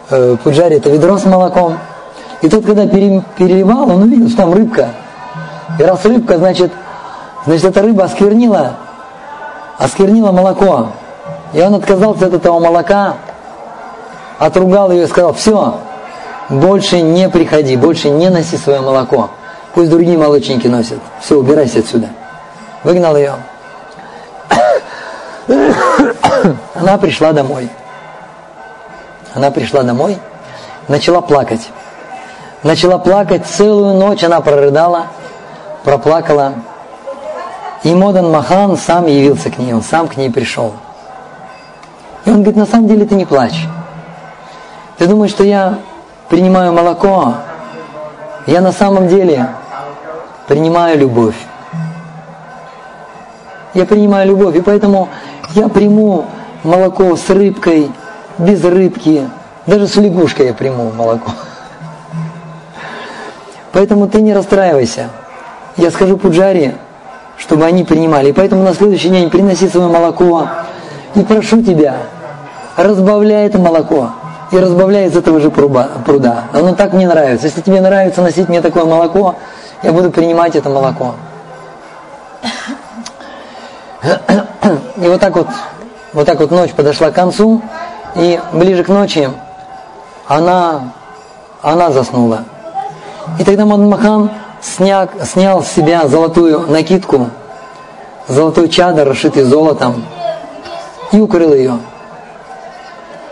э, 0.10 0.38
Пуджари 0.44 0.78
это 0.78 0.90
ведро 0.90 1.18
с 1.18 1.26
молоком. 1.26 1.80
И 2.42 2.48
тот, 2.50 2.66
когда 2.66 2.86
переливал, 2.88 3.90
он 3.90 4.04
увидел, 4.04 4.28
что 4.30 4.38
там 4.38 4.54
рыбка. 4.54 4.90
И 5.78 5.84
раз 5.84 6.06
рыбка, 6.06 6.38
значит, 6.38 6.72
значит, 7.46 7.66
эта 7.66 7.82
рыба 7.82 8.06
осквернила, 8.06 8.74
осквернила 9.78 10.32
молоко. 10.32 10.90
И 11.54 11.62
он 11.62 11.76
отказался 11.76 12.28
от 12.28 12.34
этого 12.34 12.60
молока, 12.60 13.16
отругал 14.40 14.92
ее 14.92 15.04
и 15.04 15.08
сказал, 15.08 15.34
все, 15.34 15.80
больше 16.50 17.02
не 17.02 17.30
приходи, 17.30 17.76
больше 17.76 18.10
не 18.10 18.30
носи 18.30 18.58
свое 18.58 18.82
молоко. 18.82 19.30
Пусть 19.76 19.92
другие 19.92 20.18
молочники 20.18 20.68
носят. 20.68 21.00
Все, 21.22 21.38
убирайся 21.38 21.80
отсюда. 21.80 22.10
Выгнал 22.84 23.16
ее. 23.16 23.36
Она 26.74 26.98
пришла 26.98 27.34
домой. 27.34 27.70
Она 29.36 29.52
пришла 29.52 29.84
домой, 29.84 30.18
начала 30.88 31.22
плакать. 31.22 31.70
Начала 32.64 32.98
плакать, 32.98 33.46
целую 33.46 33.94
ночь 33.94 34.24
она 34.24 34.42
прорыдала, 34.42 35.08
проплакала. 35.84 36.54
И 37.84 37.94
Модан 37.94 38.32
Махан 38.32 38.76
сам 38.76 39.06
явился 39.06 39.50
к 39.52 39.60
ней, 39.60 39.74
он 39.74 39.84
сам 39.84 40.08
к 40.08 40.18
ней 40.18 40.30
пришел. 40.32 40.74
И 42.26 42.30
он 42.30 42.38
говорит, 42.38 42.58
на 42.58 42.66
самом 42.66 42.88
деле 42.88 43.06
ты 43.06 43.16
не 43.16 43.26
плачь. 43.26 43.66
Ты 45.00 45.08
думаешь, 45.08 45.32
что 45.32 45.46
я 45.46 45.80
принимаю 46.28 46.74
молоко? 46.74 47.36
Я 48.46 48.60
на 48.60 48.74
самом 48.74 49.08
деле 49.08 49.48
принимаю 50.46 51.00
любовь. 51.00 51.36
Я 53.74 53.86
принимаю 53.86 54.28
любовь, 54.28 54.58
и 54.58 54.62
поэтому 54.62 55.08
я 55.56 55.70
приму 55.70 56.26
молоко 56.64 57.16
с 57.16 57.30
рыбкой, 57.30 57.90
без 58.38 58.62
рыбки, 58.62 59.30
даже 59.66 59.88
с 59.88 59.96
лягушкой 59.96 60.48
я 60.48 60.54
приму 60.54 60.92
молоко. 60.92 61.32
Поэтому 63.72 64.10
ты 64.10 64.22
не 64.22 64.34
расстраивайся. 64.34 65.12
Я 65.78 65.92
скажу 65.92 66.18
Пуджари, 66.18 66.76
чтобы 67.38 67.64
они 67.64 67.86
принимали. 67.86 68.32
И 68.32 68.34
поэтому 68.34 68.64
на 68.64 68.74
следующий 68.74 69.10
день 69.10 69.30
приноси 69.30 69.70
свое 69.70 69.88
молоко. 69.88 70.50
И 71.16 71.22
прошу 71.22 71.64
тебя, 71.64 72.00
разбавляй 72.76 73.46
это 73.46 73.60
молоко. 73.60 74.12
И 74.52 74.58
разбавляй 74.58 75.08
из 75.08 75.16
этого 75.16 75.40
же 75.40 75.52
пруда. 75.52 76.44
Оно 76.54 76.74
так 76.74 76.94
мне 76.94 77.08
нравится. 77.08 77.48
Если 77.48 77.62
тебе 77.62 77.82
нравится 77.82 78.22
носить 78.22 78.50
мне 78.50 78.62
такое 78.62 78.86
молоко, 78.86 79.36
я 79.84 79.92
буду 79.92 80.10
принимать 80.10 80.56
это 80.56 80.70
молоко. 80.70 81.16
И 84.98 85.08
вот 85.08 85.20
так 85.20 85.36
вот, 85.36 85.48
вот 86.14 86.26
так 86.26 86.40
вот 86.40 86.52
ночь 86.52 86.72
подошла 86.72 87.12
к 87.12 87.16
концу, 87.16 87.62
и 88.16 88.40
ближе 88.54 88.84
к 88.84 88.90
ночи 88.90 89.30
она, 90.28 90.94
она 91.62 91.92
заснула. 91.92 92.46
И 93.40 93.44
тогда 93.44 93.66
Мадмахан 93.66 94.32
снял, 94.62 95.10
снял 95.24 95.64
с 95.64 95.68
себя 95.68 96.08
золотую 96.08 96.62
накидку, 96.68 97.30
золотой 98.28 98.70
чадр, 98.70 99.08
расшитый 99.08 99.44
золотом, 99.44 100.04
и 101.12 101.20
укрыл 101.20 101.54
ее. 101.54 101.80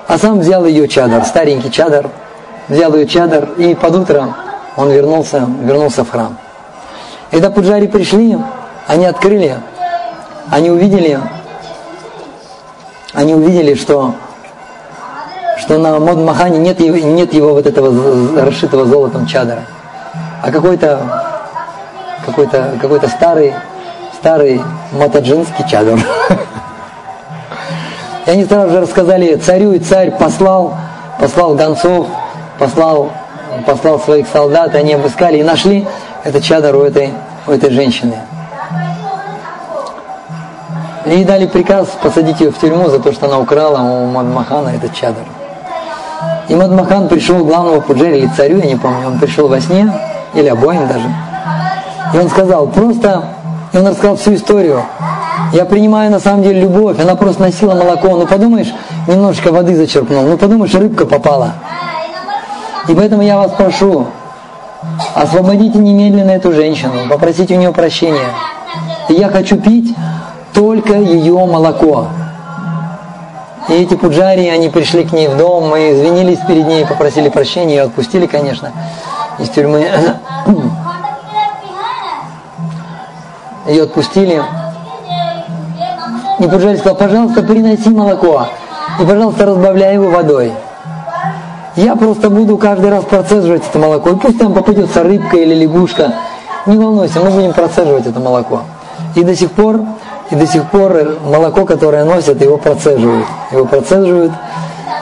А 0.07 0.17
сам 0.17 0.39
взял 0.39 0.65
ее 0.65 0.87
чадр, 0.87 1.25
старенький 1.25 1.69
чадр, 1.69 2.09
взял 2.69 2.95
ее 2.95 3.05
чадр 3.05 3.49
и 3.57 3.75
под 3.75 3.95
утро 3.95 4.35
он 4.77 4.89
вернулся, 4.89 5.45
вернулся 5.61 6.05
в 6.05 6.09
храм. 6.09 6.37
Когда 7.29 7.49
пуджари 7.49 7.87
пришли, 7.87 8.37
они 8.87 9.05
открыли, 9.05 9.57
они 10.49 10.71
увидели, 10.71 11.19
они 13.13 13.35
увидели, 13.35 13.73
что, 13.73 14.15
что 15.57 15.77
на 15.77 15.99
Модмахане 15.99 16.59
нет, 16.59 16.79
нет 16.79 17.33
его 17.33 17.53
вот 17.53 17.65
этого 17.65 18.41
расшитого 18.41 18.85
золотом 18.85 19.25
чадра, 19.25 19.63
а 20.41 20.51
какой-то 20.51 21.01
какой-то 22.25 22.77
какой 22.81 22.99
старый, 23.09 23.53
старый 24.13 24.61
матаджинский 24.93 25.67
чадр. 25.69 25.99
И 28.27 28.29
они 28.29 28.43
сразу 28.43 28.72
же 28.72 28.81
рассказали 28.81 29.36
царю, 29.36 29.72
и 29.72 29.79
царь 29.79 30.12
послал, 30.12 30.75
послал 31.17 31.55
гонцов, 31.55 32.07
послал, 32.60 33.10
послал 33.65 34.00
своих 34.01 34.27
солдат, 34.27 34.75
они 34.75 34.93
обыскали 34.93 35.38
и 35.38 35.43
нашли 35.43 35.88
этот 36.25 36.43
чадр 36.43 36.75
у 36.75 36.81
этой, 36.81 37.13
у 37.48 37.51
этой 37.51 37.72
женщины. 37.72 38.15
И 41.05 41.24
дали 41.24 41.48
приказ 41.48 41.88
посадить 42.03 42.41
ее 42.41 42.51
в 42.51 42.60
тюрьму 42.60 42.89
за 42.89 43.00
то, 43.00 43.13
что 43.13 43.27
она 43.27 43.39
украла 43.39 43.79
у 43.79 44.07
Мадмахана 44.07 44.69
этот 44.75 44.93
чадр. 44.93 45.22
И 46.50 46.55
Мадмахан 46.55 47.07
пришел 47.07 47.38
к 47.38 47.48
главному 47.48 47.79
пуджаре 47.79 48.19
или 48.19 48.27
царю, 48.36 48.57
я 48.57 48.65
не 48.65 48.75
помню, 48.75 49.07
он 49.07 49.19
пришел 49.19 49.48
во 49.48 49.62
сне, 49.62 49.89
или 50.34 50.48
обоим 50.48 50.86
даже. 50.86 51.10
И 52.13 52.17
он 52.17 52.29
сказал, 52.29 52.67
просто, 52.67 53.24
и 53.72 53.77
он 53.77 53.88
рассказал 53.88 54.17
всю 54.17 54.36
историю. 54.36 54.84
Я 55.54 55.66
принимаю 55.66 56.12
на 56.12 56.20
самом 56.20 56.44
деле 56.44 56.62
любовь, 56.62 57.00
она 57.00 57.16
просто 57.16 57.44
носила 57.44 57.74
молоко. 57.74 58.10
Ну 58.10 58.27
подумаешь, 58.27 58.74
немножечко 59.08 59.51
воды 59.51 59.75
зачерпнул, 59.75 60.24
ну 60.24 60.38
подумаешь, 60.38 60.74
рыбка 60.74 61.06
попала. 61.06 61.54
И 62.88 62.94
поэтому 62.94 63.22
я 63.22 63.38
вас 63.38 63.51
прошу, 63.51 64.08
освободите 65.13 65.77
немедленно 65.77 66.32
эту 66.32 66.54
женщину, 66.54 66.94
попросите 67.10 67.56
у 67.56 67.60
нее 67.60 67.72
прощения. 67.72 68.30
И 69.10 69.13
я 69.13 69.30
хочу 69.30 69.58
пить 69.58 69.96
только 70.54 70.94
ее 70.94 71.46
молоко. 71.46 72.08
И 73.70 73.74
эти 73.74 73.96
пуджари, 73.96 74.48
они 74.48 74.70
пришли 74.70 75.04
к 75.04 75.12
ней 75.12 75.27
в 75.27 75.36
дом, 75.38 75.70
мы 75.70 75.92
извинились 75.92 76.39
перед 76.48 76.66
ней, 76.68 76.86
попросили 76.86 77.27
прощения, 77.30 77.75
ее 77.75 77.84
отпустили, 77.84 78.25
конечно, 78.25 78.72
из 79.39 79.50
тюрьмы. 79.50 79.86
Ее 83.68 83.84
отпустили. 83.84 84.42
И 86.39 86.48
пуджари 86.48 86.77
сказал, 86.77 86.96
пожалуйста, 86.96 87.41
приноси 87.41 87.89
молоко. 87.89 88.48
И, 89.00 89.06
пожалуйста, 89.06 89.46
разбавляй 89.46 89.96
его 89.96 90.10
водой. 90.10 90.51
Я 91.75 91.96
просто 91.96 92.29
буду 92.29 92.58
каждый 92.58 92.89
раз 92.89 93.03
процеживать 93.03 93.63
это 93.67 93.79
молоко. 93.79 94.10
И 94.12 94.15
пусть 94.15 94.39
там 94.39 94.53
попадется 94.53 95.03
рыбка 95.03 95.38
или 95.38 95.53
лягушка. 95.53 96.13
Не 96.65 96.77
волнуйся, 96.77 97.20
мы 97.20 97.29
будем 97.29 97.53
процеживать 97.53 98.06
это 98.06 98.20
молоко. 98.20 98.62
И 99.15 99.24
до 99.24 99.36
сих 99.36 99.51
пор 99.51 99.82
и 100.29 100.36
до 100.36 100.46
сих 100.46 100.70
пор 100.70 101.17
молоко, 101.24 101.65
которое 101.65 102.03
носят, 102.03 102.41
его 102.41 102.58
процеживают. 102.58 103.25
Его 103.51 103.65
процеживают, 103.65 104.34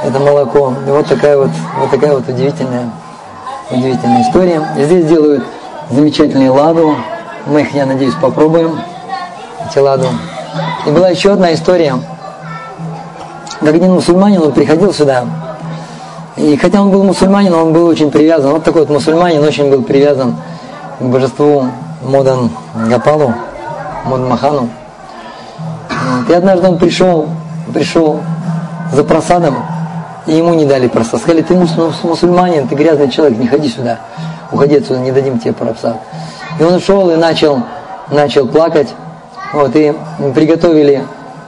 это 0.03 0.19
молоко. 0.19 0.73
И 0.87 0.91
вот 0.91 1.07
такая 1.07 1.37
вот, 1.37 1.49
вот 1.79 1.89
такая 1.89 2.13
вот 2.13 2.27
удивительная, 2.27 2.91
удивительная 3.71 4.21
история. 4.21 4.61
И 4.77 4.83
здесь 4.83 5.05
делают 5.05 5.43
замечательные 5.89 6.51
ладу. 6.51 6.95
Мы 7.47 7.61
их, 7.61 7.73
я 7.73 7.85
надеюсь, 7.85 8.13
попробуем, 8.15 8.79
эти 9.67 9.79
ладу. 9.79 10.07
И 10.85 10.91
была 10.91 11.09
еще 11.09 11.33
одна 11.33 11.53
история. 11.53 11.95
Как 13.59 13.73
один 13.73 13.93
мусульманин, 13.93 14.41
он 14.41 14.51
приходил 14.51 14.93
сюда, 14.93 15.25
и 16.35 16.57
хотя 16.57 16.81
он 16.81 16.91
был 16.91 17.03
мусульманин, 17.03 17.53
он 17.53 17.73
был 17.73 17.87
очень 17.87 18.11
привязан. 18.11 18.51
Вот 18.51 18.63
такой 18.63 18.81
вот 18.81 18.89
мусульманин 18.89 19.41
очень 19.41 19.71
был 19.71 19.81
привязан 19.81 20.35
к 20.99 21.03
божеству 21.03 21.67
Модан 22.03 22.51
Гапалу, 22.87 23.33
Модан 24.03 24.27
Махану. 24.27 24.69
И 26.27 26.33
однажды 26.33 26.67
он 26.67 26.77
пришел, 26.77 27.29
пришел 27.73 28.19
за 28.91 29.03
просадом, 29.03 29.55
и 30.27 30.33
ему 30.33 30.53
не 30.53 30.65
дали 30.65 30.87
просад. 30.87 31.21
Сказали, 31.21 31.41
ты 31.41 31.55
мусульманин, 31.55 32.67
ты 32.67 32.75
грязный 32.75 33.09
человек, 33.09 33.39
не 33.39 33.47
ходи 33.47 33.69
сюда. 33.69 33.99
Уходи 34.51 34.75
отсюда, 34.75 34.99
не 34.99 35.11
дадим 35.11 35.39
тебе 35.39 35.53
просад. 35.53 36.01
И 36.59 36.63
он 36.63 36.75
ушел 36.75 37.09
и 37.09 37.15
начал, 37.15 37.63
начал 38.11 38.45
плакать. 38.47 38.89
Вот, 39.55 39.73
и 39.73 39.95
приготовили 40.35 41.01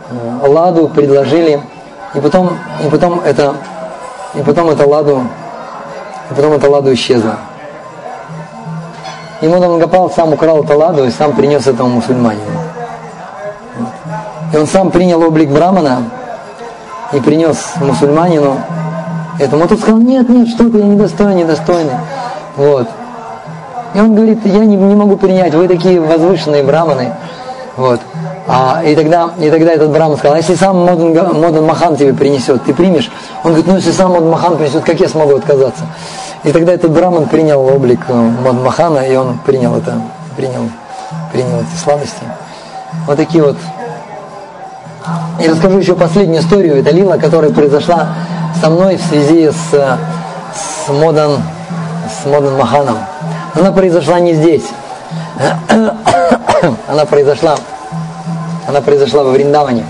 э, 0.10 0.48
ладу, 0.48 0.88
предложили. 0.88 1.62
И 2.16 2.22
потом, 2.22 2.58
и 2.82 2.90
потом 2.90 3.20
это, 3.20 3.54
и 4.34 4.42
потом 4.44 4.70
это 4.70 4.88
ладу, 4.88 5.24
и 6.32 6.34
потом 6.34 6.54
эта 6.54 6.70
ладу 6.70 6.94
исчезла. 6.94 7.36
Ему 9.42 9.60
Нангапал 9.60 10.10
сам 10.10 10.32
украл 10.32 10.64
эту 10.64 10.78
ладу 10.78 11.04
и 11.04 11.12
сам 11.12 11.34
принес 11.34 11.68
этому 11.68 11.90
мусульманину. 11.90 12.62
И 14.54 14.58
он 14.58 14.68
сам 14.68 14.90
принял 14.90 15.22
облик 15.22 15.50
Брамана 15.50 16.04
и 17.12 17.20
принес 17.20 17.58
мусульманину 17.82 18.58
этому. 19.38 19.66
А 19.66 19.68
тот 19.68 19.82
сказал, 19.82 20.00
нет, 20.00 20.30
нет, 20.30 20.48
что 20.48 20.70
ты, 20.70 20.78
я 20.78 20.86
недостойный, 20.86 21.42
недостойный. 21.42 21.98
Вот. 22.56 22.88
И 23.94 24.00
он 24.00 24.16
говорит, 24.16 24.46
я 24.46 24.64
не, 24.64 24.78
не 24.78 24.96
могу 24.96 25.18
принять, 25.18 25.54
вы 25.54 25.68
такие 25.68 26.00
возвышенные 26.00 26.64
браманы. 26.64 27.14
Вот. 27.78 28.02
А, 28.48 28.82
и, 28.84 28.96
тогда, 28.96 29.30
и 29.40 29.50
тогда 29.52 29.72
этот 29.72 29.92
браман 29.92 30.18
сказал, 30.18 30.36
а 30.36 30.38
если 30.38 30.56
сам 30.56 30.78
Мадан, 30.78 31.40
Мадан 31.40 31.66
Мохан 31.66 31.96
тебе 31.96 32.14
принесет, 32.14 32.64
ты 32.64 32.74
примешь? 32.74 33.12
Он 33.44 33.52
говорит, 33.52 33.68
ну 33.68 33.76
если 33.76 33.92
сам 33.92 34.12
Мадан 34.12 34.30
Мохан 34.30 34.58
принесет, 34.58 34.84
как 34.84 35.00
я 35.00 35.08
смогу 35.08 35.36
отказаться? 35.36 35.84
И 36.44 36.52
тогда 36.52 36.74
этот 36.74 36.92
браман 36.92 37.28
принял 37.28 37.64
облик 37.64 38.00
э, 38.08 38.14
Мадан 38.14 38.64
Мохана, 38.64 39.00
и 39.00 39.16
он 39.16 39.38
принял 39.46 39.76
это, 39.76 40.02
принял, 40.36 40.70
принял 41.32 41.62
эти 41.62 41.82
сладости. 41.82 42.24
Вот 43.06 43.18
такие 43.18 43.44
вот 43.44 43.58
и 45.40 45.48
расскажу 45.48 45.78
еще 45.78 45.96
последнюю 45.96 46.42
историю. 46.42 46.78
Это 46.80 46.92
лила, 46.92 47.18
которая 47.18 47.52
произошла 47.52 48.08
со 48.60 48.70
мной 48.70 48.98
в 48.98 49.02
связи 49.04 49.52
с, 49.52 49.72
с 49.72 50.90
Модан, 50.90 51.38
с 52.10 52.26
Модан 52.26 52.58
Маханом. 52.58 52.98
Она 53.54 53.72
произошла 53.72 54.20
не 54.20 54.34
здесь. 54.34 54.64
Она 56.88 57.06
произошла, 57.06 57.56
она 58.68 58.82
произошла 58.82 59.24
во 59.24 59.32
Вриндаване. 59.32 59.86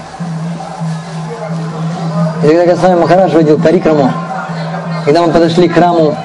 И 2.44 2.48
когда 2.48 2.66
Госвами 2.66 3.00
Махарадж 3.00 3.34
водил 3.34 3.60
Парикраму, 3.60 4.12
когда 5.06 5.24
мы 5.24 5.32
подошли 5.32 5.68
к 5.68 5.74
храму 5.74 6.16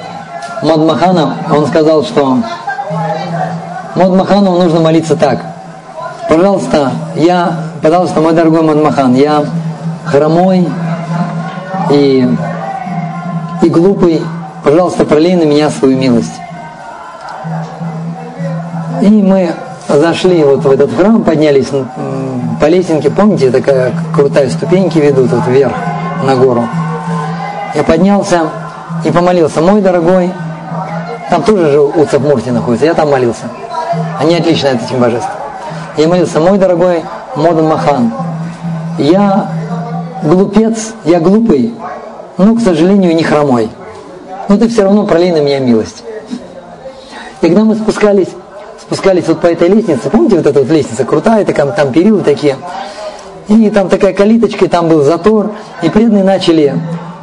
Мадмахана, 0.61 1.37
он 1.51 1.65
сказал, 1.67 2.03
что 2.03 2.37
Мадмахану 3.95 4.59
нужно 4.59 4.79
молиться 4.79 5.15
так. 5.15 5.39
Пожалуйста, 6.29 6.91
я 7.15 7.53
пожалуйста, 7.83 8.21
мой 8.21 8.33
дорогой 8.33 8.61
Манмахан, 8.61 9.13
я 9.13 9.43
хромой 10.05 10.67
и, 11.91 12.27
и 13.61 13.69
глупый, 13.69 14.21
пожалуйста, 14.63 15.03
пролей 15.03 15.35
на 15.35 15.43
меня 15.43 15.69
свою 15.69 15.97
милость. 15.97 16.33
И 19.01 19.09
мы 19.21 19.53
зашли 19.99 20.43
вот 20.43 20.63
в 20.63 20.71
этот 20.71 20.93
храм, 20.93 21.23
поднялись 21.23 21.69
по 22.59 22.65
лесенке, 22.65 23.09
помните, 23.09 23.51
такая 23.51 23.93
крутая 24.13 24.49
ступеньки 24.49 24.99
ведут 24.99 25.31
вот 25.31 25.47
вверх 25.47 25.73
на 26.23 26.35
гору. 26.35 26.67
Я 27.75 27.83
поднялся 27.83 28.43
и 29.03 29.11
помолился, 29.11 29.61
мой 29.61 29.81
дорогой, 29.81 30.31
там 31.29 31.43
тоже 31.43 31.71
же 31.71 31.81
Уцап 31.81 32.21
Мурти 32.21 32.51
находится, 32.51 32.85
я 32.85 32.93
там 32.93 33.09
молился. 33.09 33.45
Они 34.19 34.35
отлично 34.35 34.71
от 34.71 34.83
этих 34.83 34.97
божеств. 34.99 35.29
Я 35.97 36.07
молился, 36.07 36.39
мой 36.39 36.57
дорогой 36.57 37.03
Модан 37.35 37.67
Махан. 37.67 38.13
Я 38.97 39.47
глупец, 40.23 40.93
я 41.05 41.19
глупый, 41.19 41.73
но, 42.37 42.55
к 42.55 42.61
сожалению, 42.61 43.15
не 43.15 43.23
хромой. 43.23 43.69
Но 44.47 44.57
ты 44.57 44.67
все 44.67 44.83
равно 44.83 45.05
пролей 45.05 45.31
на 45.31 45.41
меня 45.41 45.59
милость. 45.59 46.03
И 47.41 47.47
когда 47.47 47.63
мы 47.63 47.75
спускались, 47.75 48.29
спускались 48.93 49.27
вот 49.27 49.41
по 49.41 49.47
этой 49.47 49.69
лестнице, 49.69 50.07
помните 50.11 50.37
вот 50.37 50.45
эта 50.45 50.59
вот 50.59 50.69
лестница 50.69 51.03
крутая, 51.03 51.43
такая, 51.45 51.65
там 51.71 51.91
перилы 51.91 52.21
такие, 52.21 52.57
и 53.47 53.71
там 53.71 53.89
такая 53.89 54.13
калиточка, 54.13 54.65
и 54.65 54.67
там 54.67 54.87
был 54.87 55.01
затор, 55.01 55.51
и 55.81 55.89
преданные 55.89 56.23
начали 56.23 56.79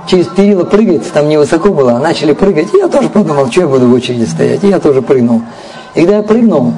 через 0.09 0.26
перила 0.26 0.64
прыгать, 0.64 1.09
там 1.12 1.28
невысоко 1.28 1.68
было, 1.70 1.98
начали 1.98 2.33
прыгать, 2.33 2.74
и 2.74 2.78
я 2.78 2.88
тоже 2.88 3.09
подумал, 3.09 3.48
что 3.52 3.61
я 3.61 3.66
буду 3.68 3.87
в 3.87 3.94
очереди 3.94 4.24
стоять, 4.24 4.64
и 4.64 4.68
я 4.68 4.80
тоже 4.80 5.00
прыгнул. 5.00 5.42
И 5.94 6.00
когда 6.00 6.16
я 6.16 6.22
прыгнул, 6.24 6.74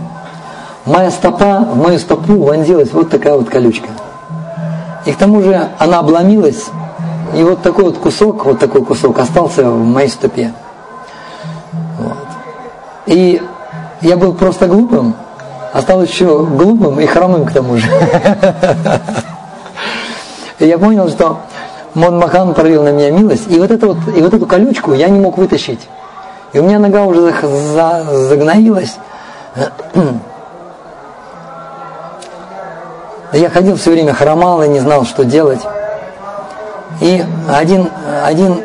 моя 0.84 1.10
стопа, 1.10 1.60
в 1.60 1.78
мою 1.78 1.98
стопу 1.98 2.34
вонзилась 2.42 2.92
вот 2.92 3.08
такая 3.08 3.34
вот 3.34 3.48
колючка. 3.48 3.88
И 5.06 5.12
к 5.12 5.16
тому 5.16 5.40
же 5.40 5.70
она 5.78 6.00
обломилась, 6.00 6.66
и 7.34 7.42
вот 7.42 7.62
такой 7.62 7.84
вот 7.84 7.96
кусок, 7.96 8.44
вот 8.44 8.58
такой 8.58 8.84
кусок 8.84 9.18
остался 9.18 9.70
в 9.70 9.86
моей 9.86 10.10
стопе. 10.10 10.52
Вот. 11.98 12.18
И 13.06 13.40
я 14.02 14.16
был 14.16 14.34
просто 14.34 14.66
глупым, 14.66 15.14
а 15.72 15.80
стал 15.80 16.02
еще 16.02 16.44
глупым 16.44 17.00
и 17.00 17.06
хромым 17.06 17.46
к 17.46 17.52
тому 17.52 17.76
же. 17.76 17.88
Я 20.58 20.78
понял, 20.78 21.08
что 21.08 21.38
Мон 21.94 22.18
Махан 22.18 22.54
пролил 22.54 22.82
на 22.84 22.92
меня 22.92 23.10
милость, 23.10 23.50
и 23.50 23.58
вот, 23.58 23.70
эту 23.70 23.88
вот, 23.88 23.98
и 24.16 24.22
вот 24.22 24.32
эту 24.32 24.46
колючку 24.46 24.92
я 24.92 25.08
не 25.08 25.18
мог 25.18 25.36
вытащить. 25.38 25.88
И 26.52 26.58
у 26.58 26.62
меня 26.62 26.78
нога 26.78 27.04
уже 27.04 27.32
загноилась. 28.28 28.96
Я 33.32 33.48
ходил 33.48 33.76
все 33.76 33.92
время, 33.92 34.12
хромал 34.12 34.62
и 34.62 34.68
не 34.68 34.80
знал, 34.80 35.06
что 35.06 35.24
делать. 35.24 35.60
И 37.00 37.24
один, 37.48 37.88
один, 38.22 38.60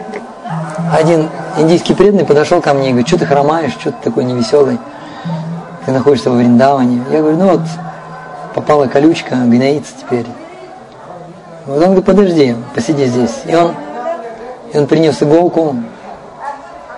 один 0.92 1.30
индийский 1.58 1.94
преданный 1.94 2.26
подошел 2.26 2.62
ко 2.62 2.74
мне 2.74 2.88
и 2.88 2.90
говорит, 2.90 3.08
что 3.08 3.20
ты 3.20 3.26
хромаешь, 3.26 3.72
что 3.72 3.92
ты 3.92 3.98
такой 4.04 4.26
невеселый, 4.26 4.78
ты 5.88 5.94
находишься 5.94 6.30
во 6.30 6.36
Вриндаване. 6.36 7.02
Я 7.10 7.22
говорю, 7.22 7.38
ну 7.38 7.48
вот, 7.52 7.62
попала 8.54 8.88
колючка, 8.88 9.36
гноится 9.36 9.94
теперь. 9.98 10.26
Вот 11.66 11.78
он 11.78 11.86
говорит, 11.86 12.06
подожди, 12.06 12.56
посиди 12.76 13.06
здесь. 13.06 13.32
И 13.46 13.56
он, 13.56 13.74
и 14.74 14.78
он 14.78 14.88
принес 14.88 15.24
иголку, 15.24 15.78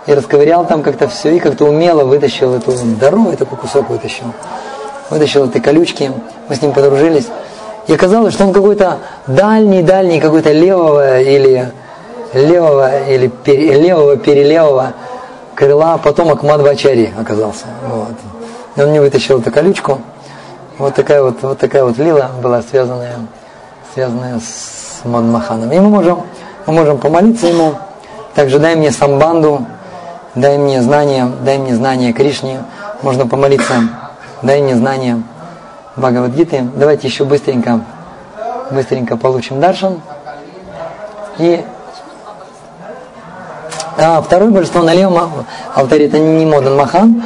и 0.08 0.12
расковырял 0.12 0.66
там 0.66 0.82
как-то 0.82 1.08
все, 1.08 1.36
и 1.36 1.40
как-то 1.40 1.66
умело 1.66 2.04
вытащил 2.04 2.56
эту 2.56 2.72
здоровый 2.72 3.36
такой 3.36 3.60
кусок 3.60 3.92
вытащил. 3.92 4.26
Вытащил 5.12 5.46
этой 5.46 5.62
колючки, 5.62 6.12
мы 6.48 6.56
с 6.56 6.62
ним 6.64 6.74
подружились. 6.74 7.28
И 7.86 7.94
оказалось, 7.94 8.34
что 8.34 8.46
он 8.46 8.54
какой-то 8.54 8.98
дальний-дальний, 9.28 10.20
какой-то 10.20 10.52
левого 10.52 11.22
или 11.22 11.72
левого 12.34 13.04
или 13.04 13.28
пере, 13.28 13.80
левого 13.80 14.18
перелевого 14.18 14.94
крыла 15.54 16.00
потомок 16.00 16.42
Мадвачари 16.42 17.14
оказался. 17.20 17.66
Вот. 17.88 18.39
И 18.80 18.82
он 18.82 18.92
мне 18.92 19.02
вытащил 19.02 19.42
эту 19.42 19.52
колючку. 19.52 20.00
Вот 20.78 20.96
такая 20.96 21.22
вот, 21.22 21.42
вот 21.42 21.60
такая 21.60 21.84
вот 21.84 21.98
лила 21.98 22.32
была 22.42 22.62
связанная, 22.62 23.18
связанная 23.94 24.40
с 24.40 25.02
Мадмаханом. 25.04 25.70
И 25.74 25.80
мы 25.80 25.90
можем, 25.90 26.22
мы 26.66 26.72
можем 26.72 26.98
помолиться 26.98 27.48
ему. 27.48 27.74
Также 28.36 28.58
дай 28.58 28.78
мне 28.78 28.92
самбанду, 28.92 29.66
дай 30.34 30.58
мне 30.58 30.82
знания, 30.82 31.30
дай 31.44 31.58
мне 31.58 31.76
знания 31.76 32.14
Кришне. 32.14 32.64
Можно 33.02 33.28
помолиться, 33.28 33.74
дай 34.44 34.62
мне 34.62 34.78
знания 34.78 35.24
Бхагавадгиты. 35.98 36.66
Давайте 36.74 37.10
еще 37.10 37.26
быстренько, 37.26 37.82
быстренько 38.72 39.18
получим 39.18 39.60
даршан. 39.60 40.00
И 41.38 41.66
а, 43.98 44.22
второе 44.22 44.52
божество 44.52 44.84
на 44.84 44.94
левом 44.94 45.46
алтаре 45.76 46.06
это 46.06 46.18
не 46.18 46.46
Модан 46.46 46.78
Махан. 46.78 47.22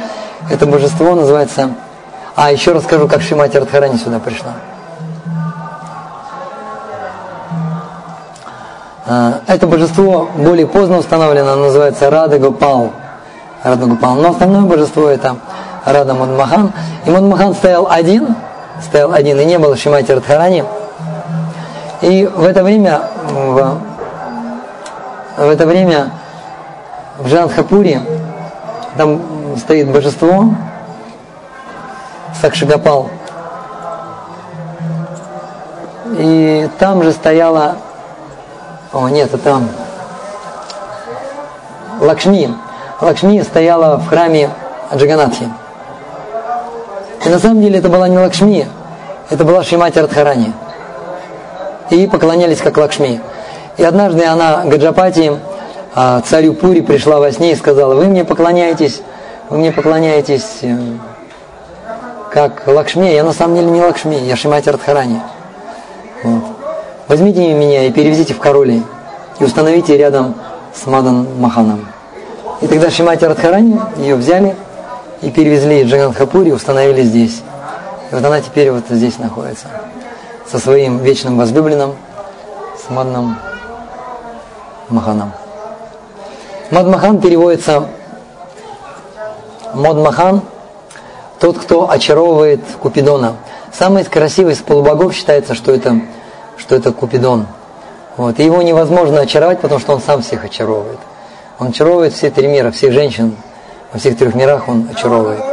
Это 0.50 0.66
божество 0.66 1.14
называется... 1.14 1.70
А, 2.36 2.50
еще 2.50 2.72
расскажу, 2.72 3.06
как 3.06 3.22
Шимати 3.22 3.56
Радхарани 3.56 3.96
сюда 3.96 4.18
пришла. 4.18 4.52
А, 9.06 9.40
это 9.46 9.66
божество 9.66 10.28
более 10.36 10.66
поздно 10.66 10.98
установлено, 10.98 11.54
называется 11.54 12.10
Рада 12.10 12.38
Гопал. 12.38 12.90
Рада 13.62 13.86
Гопал. 13.86 14.16
Но 14.16 14.30
основное 14.30 14.62
божество 14.62 15.08
это 15.08 15.36
Рада 15.84 16.14
Мадмахан. 16.14 16.72
И 17.06 17.10
Мадмахан 17.10 17.54
стоял 17.54 17.86
один, 17.88 18.34
стоял 18.82 19.12
один, 19.12 19.38
и 19.38 19.44
не 19.44 19.58
было 19.58 19.76
Шимати 19.76 20.12
Радхарани. 20.12 20.64
И 22.02 22.26
в 22.26 22.44
это 22.44 22.64
время, 22.64 23.02
в, 23.30 23.78
в 25.36 25.48
это 25.48 25.66
время 25.66 26.10
в 27.18 27.28
Джанхапуре 27.28 28.02
там 28.96 29.56
стоит 29.56 29.88
божество 29.90 30.46
Сакшигапал. 32.40 33.10
И 36.16 36.68
там 36.78 37.02
же 37.02 37.12
стояла... 37.12 37.76
О, 38.92 39.08
нет, 39.08 39.28
это 39.28 39.38
там. 39.38 39.68
Лакшми. 42.00 42.54
Лакшми 43.00 43.42
стояла 43.42 43.96
в 43.96 44.08
храме 44.08 44.50
Джаганатхи. 44.94 45.48
И 47.24 47.28
на 47.28 47.38
самом 47.38 47.62
деле 47.62 47.78
это 47.78 47.88
была 47.88 48.06
не 48.08 48.18
Лакшми, 48.18 48.68
это 49.30 49.44
была 49.44 49.64
Шимати 49.64 49.98
Радхарани. 49.98 50.52
И 51.90 52.06
поклонялись 52.06 52.58
как 52.60 52.76
Лакшми. 52.76 53.20
И 53.76 53.82
однажды 53.82 54.24
она, 54.26 54.62
Гаджапати, 54.64 55.38
а, 55.94 56.20
царю 56.22 56.54
Пури 56.54 56.80
пришла 56.80 57.20
во 57.20 57.30
сне 57.30 57.52
и 57.52 57.56
сказала, 57.56 57.94
вы 57.94 58.06
мне 58.06 58.24
поклоняетесь, 58.24 59.02
вы 59.48 59.58
мне 59.58 59.70
поклоняетесь 59.70 60.58
э, 60.62 60.76
как 62.32 62.66
Лакшми, 62.66 63.06
я 63.12 63.22
на 63.22 63.32
самом 63.32 63.54
деле 63.54 63.70
не 63.70 63.80
Лакшми, 63.80 64.16
я 64.16 64.34
Шимати 64.34 64.70
Радхарани. 64.70 65.20
Вот. 66.24 66.42
Возьмите 67.06 67.52
меня 67.54 67.84
и 67.84 67.92
перевезите 67.92 68.34
в 68.34 68.40
Короли 68.40 68.82
и 69.38 69.44
установите 69.44 69.96
рядом 69.96 70.34
с 70.74 70.84
Мадан 70.86 71.28
Маханом. 71.38 71.86
И 72.60 72.66
тогда 72.66 72.90
Шимати 72.90 73.24
Радхарани 73.24 73.80
ее 73.98 74.16
взяли 74.16 74.56
и 75.22 75.30
перевезли 75.30 75.84
в 75.84 75.86
Джаганхапури 75.86 76.50
установили 76.50 77.02
здесь. 77.02 77.42
И 78.10 78.14
вот 78.14 78.24
она 78.24 78.40
теперь 78.40 78.72
вот 78.72 78.84
здесь 78.90 79.18
находится. 79.18 79.66
Со 80.50 80.58
своим 80.58 80.98
вечным 80.98 81.38
возлюбленным, 81.38 81.94
с 82.84 82.90
Мадном 82.90 83.38
Маханом. 84.88 85.32
Мадмахан 86.74 87.20
переводится 87.20 87.88
Мадмахан– 89.74 90.42
тот, 91.44 91.58
кто 91.58 91.90
очаровывает 91.90 92.60
Купидона. 92.80 93.36
Самый 93.72 94.02
красивый 94.02 94.54
из 94.54 94.58
полубогов 94.58 95.14
считается, 95.14 95.54
что 95.54 95.72
это, 95.72 96.00
что 96.56 96.74
это 96.74 96.90
Купидон. 96.90 97.46
Вот. 98.16 98.40
И 98.40 98.44
его 98.44 98.62
невозможно 98.62 99.20
очаровать, 99.20 99.60
потому 99.60 99.78
что 99.78 99.92
он 99.92 100.00
сам 100.00 100.22
всех 100.22 100.44
очаровывает. 100.44 100.98
Он 101.58 101.68
очаровывает 101.68 102.12
все 102.12 102.30
три 102.30 102.46
мира, 102.46 102.70
всех 102.70 102.92
женщин, 102.92 103.36
во 103.92 103.98
всех 103.98 104.16
трех 104.16 104.34
мирах 104.34 104.68
он 104.68 104.88
очаровывает. 104.90 105.44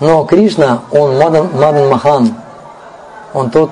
Но 0.00 0.24
Кришна, 0.24 0.80
он 0.90 1.18
Мадан, 1.18 1.50
Мадан 1.52 1.88
Махан, 1.88 2.34
он 3.34 3.50
тот, 3.50 3.70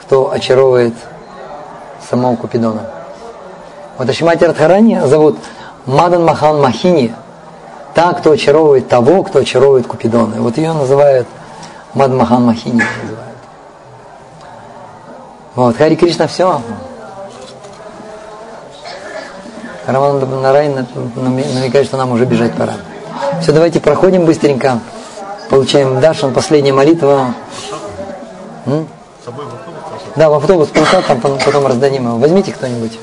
кто 0.00 0.30
очаровывает 0.30 0.94
самого 2.08 2.36
Купидона. 2.36 3.03
Вот 3.96 4.08
Ашимати 4.08 4.44
Радхарани 4.44 5.00
зовут 5.04 5.38
Мадан 5.86 6.24
Махан 6.24 6.60
Махини, 6.60 7.14
та, 7.94 8.12
кто 8.12 8.32
очаровывает 8.32 8.88
того, 8.88 9.22
кто 9.22 9.38
очаровывает 9.38 9.86
Купидона. 9.86 10.34
И 10.34 10.38
вот 10.38 10.56
ее 10.56 10.72
называют 10.72 11.28
Мадан 11.94 12.16
Махан 12.16 12.44
Махини. 12.44 12.82
Называют. 13.02 13.38
Вот, 15.54 15.76
Хари 15.76 15.94
Кришна 15.94 16.26
все. 16.26 16.60
Роман 19.86 20.42
Нарайн 20.42 20.86
намекает, 21.14 21.86
что 21.86 21.96
нам 21.96 22.10
уже 22.12 22.24
бежать 22.24 22.54
пора. 22.54 22.74
Все, 23.42 23.52
давайте 23.52 23.78
проходим 23.78 24.24
быстренько. 24.24 24.80
Получаем 25.50 26.00
Дашан, 26.00 26.32
последняя 26.32 26.72
молитва. 26.72 27.34
М? 28.66 28.88
Да, 30.16 30.30
в 30.30 30.34
автобус, 30.34 30.70
там 31.06 31.20
потом 31.20 31.66
раздадим 31.66 32.06
его. 32.06 32.16
Возьмите 32.16 32.50
кто-нибудь. 32.50 32.98